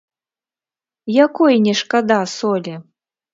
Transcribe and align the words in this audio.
Якой 1.25 1.53
не 1.67 1.73
шкада 1.83 2.19
солі? 2.37 2.75